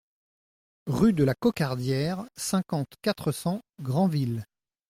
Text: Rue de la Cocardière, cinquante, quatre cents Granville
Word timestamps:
Rue 0.87 1.13
de 1.13 1.23
la 1.23 1.35
Cocardière, 1.35 2.25
cinquante, 2.35 2.93
quatre 3.03 3.31
cents 3.31 3.61
Granville 3.83 4.47